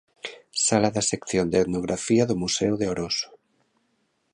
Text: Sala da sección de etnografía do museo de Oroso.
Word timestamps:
Sala 0.65 0.89
da 0.95 1.03
sección 1.11 1.45
de 1.49 1.57
etnografía 1.65 2.23
do 2.29 2.39
museo 2.43 2.73
de 2.77 2.85
Oroso. 2.93 3.29